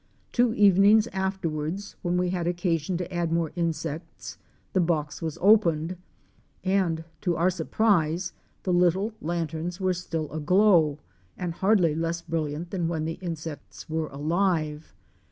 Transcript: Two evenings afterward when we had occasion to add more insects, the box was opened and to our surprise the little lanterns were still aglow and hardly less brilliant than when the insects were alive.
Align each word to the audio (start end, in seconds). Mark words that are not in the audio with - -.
Two 0.31 0.51
evenings 0.55 1.05
afterward 1.13 1.79
when 2.01 2.17
we 2.17 2.31
had 2.31 2.47
occasion 2.47 2.97
to 2.97 3.13
add 3.13 3.31
more 3.31 3.51
insects, 3.55 4.39
the 4.73 4.81
box 4.81 5.21
was 5.21 5.37
opened 5.39 5.95
and 6.63 7.03
to 7.21 7.35
our 7.35 7.51
surprise 7.51 8.33
the 8.63 8.73
little 8.73 9.13
lanterns 9.21 9.79
were 9.79 9.93
still 9.93 10.27
aglow 10.31 10.97
and 11.37 11.53
hardly 11.53 11.93
less 11.93 12.23
brilliant 12.23 12.71
than 12.71 12.87
when 12.87 13.05
the 13.05 13.19
insects 13.21 13.87
were 13.91 14.07
alive. 14.07 14.91